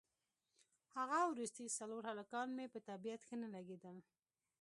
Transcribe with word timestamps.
هغه 0.97 1.19
وروستي 1.31 1.65
څلور 1.77 2.01
هلکان 2.11 2.47
مې 2.57 2.65
په 2.73 2.79
طبیعت 2.89 3.21
ښه 3.27 3.35
نه 3.43 3.47
لګېدل. 3.55 3.97